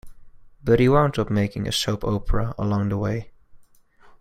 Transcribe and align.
But 0.63 0.79
he 0.79 0.89
wound 0.89 1.19
up 1.19 1.29
making 1.29 1.67
a 1.67 1.71
soap 1.71 2.03
opera 2.03 2.55
along 2.57 2.89
the 2.89 2.97
way. 2.97 3.29